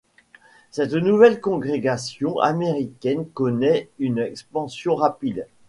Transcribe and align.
Cette 0.71 0.95
nouvelle 0.95 1.39
congrégation 1.39 2.39
américaine 2.39 3.27
connait 3.35 3.87
une 3.99 4.17
expansion 4.17 4.95
rapide. 4.95 5.45